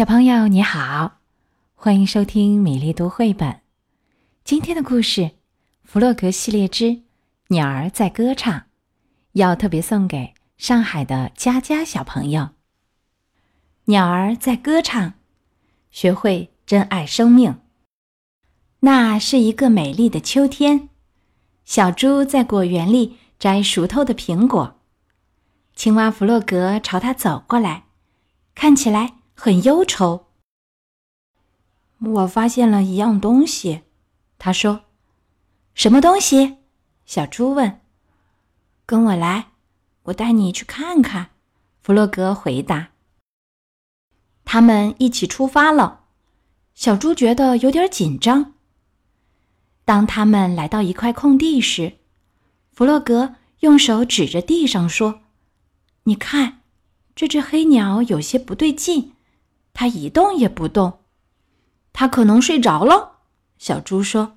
[0.00, 1.18] 小朋友你好，
[1.74, 3.60] 欢迎收听米粒读绘本。
[4.44, 5.20] 今天的故事
[5.84, 7.02] 《弗洛格系列之
[7.48, 8.60] 鸟儿在歌唱》，
[9.32, 12.48] 要特别送给上海的佳佳小朋友。
[13.84, 15.12] 鸟儿在歌唱，
[15.90, 17.60] 学会珍爱生命。
[18.78, 20.88] 那是一个美丽的秋天，
[21.66, 24.80] 小猪在果园里摘熟透的苹果，
[25.76, 27.84] 青蛙弗洛格朝它走过来，
[28.54, 29.19] 看起来。
[29.42, 30.26] 很忧愁。
[31.98, 33.84] 我发现了一样东西，
[34.36, 34.82] 他说
[35.72, 36.58] ：“什么东西？”
[37.06, 37.80] 小猪问。
[38.84, 39.52] “跟我来，
[40.02, 41.30] 我带你去看看。”
[41.80, 42.90] 弗洛格回答。
[44.44, 46.04] 他们一起出发了。
[46.74, 48.52] 小猪觉得有点紧张。
[49.86, 51.96] 当他们来到一块空地时，
[52.74, 55.22] 弗洛格用手指着地上说
[56.04, 56.60] ：“你看，
[57.16, 59.14] 这只黑鸟有些不对劲。”
[59.72, 61.00] 它一动也不动，
[61.92, 63.18] 它可能睡着了。
[63.58, 64.36] 小猪说。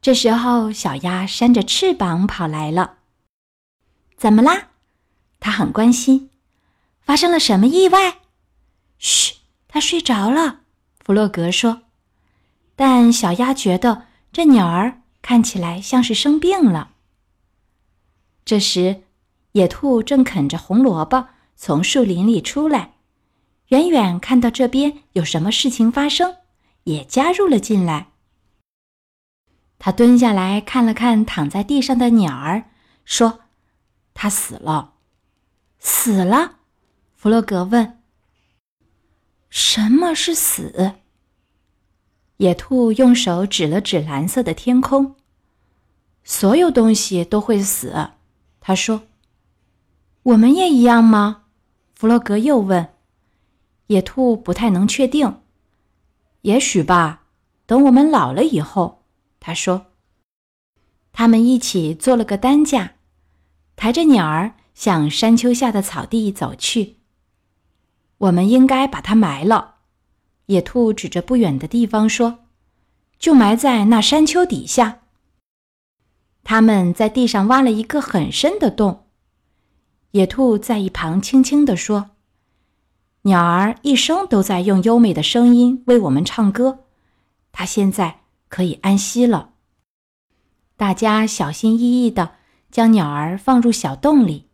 [0.00, 2.98] 这时候，小鸭扇着翅膀跑来了。
[4.16, 4.68] 怎么啦？
[5.40, 6.30] 它很关心。
[7.00, 8.18] 发生了什么意外？
[8.98, 9.36] 嘘，
[9.68, 10.60] 它睡着了。
[11.00, 11.82] 弗洛格说。
[12.74, 16.90] 但小鸭觉得这鸟儿看起来像是生病了。
[18.44, 19.04] 这时，
[19.52, 22.95] 野兔正啃着红萝卜从树林里出来。
[23.68, 26.36] 远远看到这边有什么事情发生，
[26.84, 28.12] 也加入了进来。
[29.78, 32.70] 他蹲下来看了看躺在地上的鸟儿，
[33.04, 33.40] 说
[34.14, 34.94] ：“它死了，
[35.78, 36.60] 死了。”
[37.16, 38.00] 弗洛格问
[39.50, 40.94] ：“什么是死？”
[42.38, 45.16] 野兔用手指了指蓝色的天空
[46.22, 48.10] ：“所有东西都会死。”
[48.60, 49.02] 他说
[50.22, 51.44] ：“我们也一样吗？”
[51.94, 52.95] 弗洛格又问。
[53.86, 55.42] 野兔不太能确定，
[56.42, 57.22] 也许吧。
[57.66, 59.04] 等我们老了以后，
[59.40, 59.86] 他说。
[61.12, 62.96] 他们一起做了个担架，
[63.74, 66.96] 抬着鸟儿向山丘下的草地走去。
[68.18, 69.76] 我们应该把它埋了，
[70.46, 72.40] 野兔指着不远的地方说
[73.18, 75.02] ：“就埋在那山丘底下。”
[76.44, 79.06] 他们在地上挖了一个很深的洞，
[80.10, 82.10] 野兔在一旁轻轻地说。
[83.26, 86.84] 鸟儿一生都在用优美的声音为我们唱歌，
[87.50, 89.54] 它现在可以安息了。
[90.76, 92.34] 大家小心翼翼地
[92.70, 94.46] 将鸟儿放入小洞里，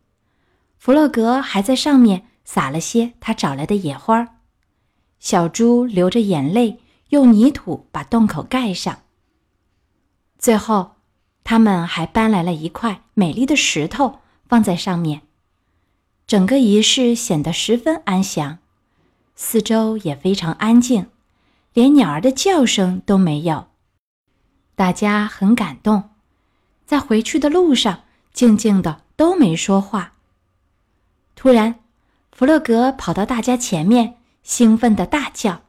[0.79, 4.39] 弗洛格还在上面撒了些他找来的野花。
[5.19, 6.79] 小猪流着眼泪
[7.09, 9.03] 用泥土把洞口盖上。
[10.39, 10.95] 最后，
[11.43, 15.21] 他们还搬来了一块美丽的石头放在上面，
[16.25, 18.57] 整个仪式显得十分安详。
[19.35, 21.07] 四周也非常安静，
[21.73, 23.67] 连鸟儿的叫声都没有。
[24.75, 26.11] 大家很感动，
[26.85, 30.13] 在回去的路上静静的都没说话。
[31.35, 31.79] 突然，
[32.31, 35.61] 弗洛格跑到大家前面，兴奋的大叫：“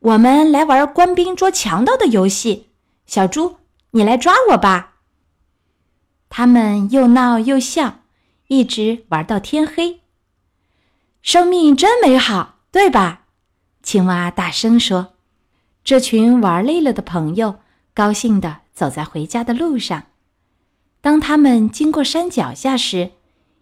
[0.00, 2.70] 我们来玩官兵捉强盗的游戏！
[3.06, 3.56] 小猪，
[3.92, 4.94] 你来抓我吧！”
[6.28, 8.00] 他们又闹又笑，
[8.48, 10.00] 一直玩到天黑。
[11.22, 12.55] 生命真美好。
[12.76, 13.22] 对吧？
[13.82, 15.14] 青蛙大声说
[15.82, 17.60] ：“这群玩累了的朋友
[17.94, 20.08] 高兴地走在回家的路上。
[21.00, 23.12] 当他们经过山脚下时，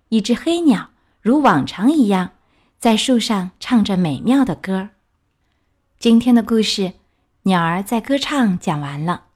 [0.09, 0.91] 一只黑鸟
[1.23, 2.33] 如往常一样
[2.81, 4.89] 在树上唱着美妙的歌。”
[6.01, 6.83] 今天的故事
[7.45, 9.27] 《鸟儿在歌唱》讲完了。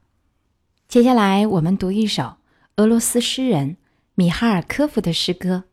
[0.89, 2.35] 接下来我们读一首
[2.75, 3.77] 俄罗斯诗人
[4.15, 5.63] 米哈尔科夫的诗歌，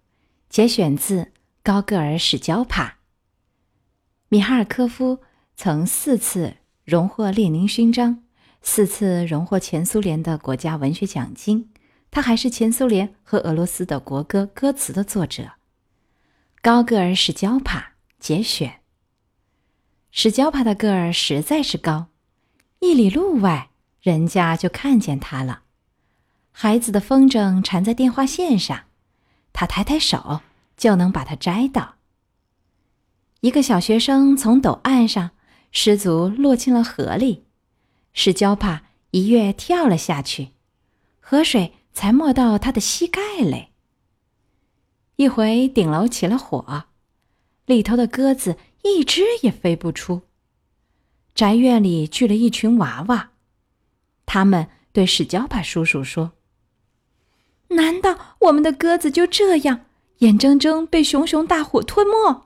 [0.49, 1.23] 节选自
[1.65, 2.85] 《高个儿史焦帕》。
[4.29, 5.21] 米哈尔科夫
[5.55, 8.25] 曾四次荣获列宁勋章，
[8.61, 11.73] 四次荣获前苏联的国家文学奖金。
[12.11, 15.53] 他还是前苏联和俄罗斯的国歌歌词的作者。
[16.61, 18.81] 高个儿史焦帕节选。
[20.11, 22.07] 史焦帕的个儿实在是高，
[22.81, 23.71] 一里路外
[24.01, 25.63] 人家就看见他了。
[26.51, 28.87] 孩子的风筝缠在电话线上，
[29.53, 30.41] 他抬抬手
[30.77, 31.96] 就能把它摘到。
[33.47, 35.31] 一个小学生从陡岸上
[35.71, 37.45] 失足落进了河里，
[38.13, 38.83] 史焦帕
[39.13, 40.49] 一跃跳了下去，
[41.21, 43.71] 河水才没到他的膝盖嘞。
[45.15, 46.87] 一回顶楼起了火，
[47.67, 50.23] 里头的鸽子一只也飞不出。
[51.33, 53.31] 宅院里聚了一群娃娃，
[54.27, 56.33] 他们对史焦帕叔叔说
[57.71, 59.83] ：“难道我们的鸽子就这样
[60.19, 62.43] 眼睁睁被熊熊大火吞没？”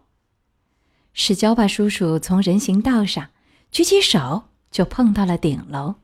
[1.12, 3.30] 史焦巴叔叔从人行道上
[3.70, 5.96] 举起手，就碰到了顶楼。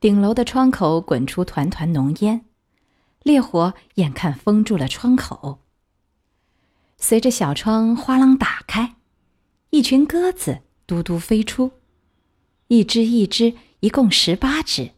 [0.00, 2.44] 顶楼的窗口滚出团团浓烟，
[3.22, 5.60] 烈火眼看封住了窗口。
[6.98, 8.96] 随着小窗哗啷打开，
[9.70, 11.72] 一群鸽子嘟嘟飞出，
[12.68, 14.92] 一只一只，一共十八只，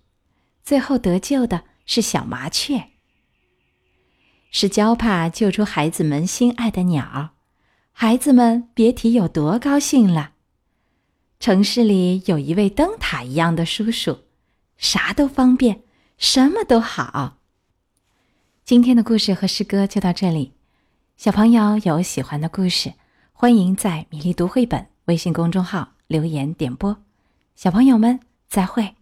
[0.63, 2.91] 最后得救的是小麻雀。
[4.51, 7.36] 是焦帕救出孩子们心爱的鸟，
[7.99, 10.33] 孩子们别提有多高兴了。
[11.41, 14.19] 城市里有一位灯塔一样的叔叔，
[14.77, 15.81] 啥都方便，
[16.19, 17.39] 什么都好。
[18.67, 20.53] 今天的故事和诗歌就到这里，
[21.17, 22.93] 小朋友有喜欢的故事，
[23.33, 26.95] 欢迎在“米粒读绘本”微信公众号留言点播。
[27.55, 28.95] 小朋友们，再会。